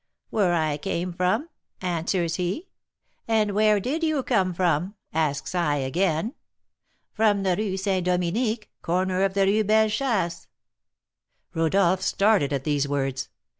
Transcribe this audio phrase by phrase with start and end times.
[0.31, 1.49] 'Where I came from,'
[1.79, 2.69] answers he.
[3.27, 6.33] 'And where did you come from?' asks I again.
[7.13, 8.03] 'From the Rue St.
[8.07, 10.47] Dominique, corner of the Rue Belle Chasse.'"
[11.53, 13.29] Rodolph started at these words.